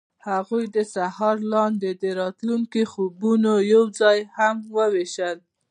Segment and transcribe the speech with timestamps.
[0.29, 5.37] هغوی د سهار لاندې د راتلونکي خوبونه یوځای هم وویشل.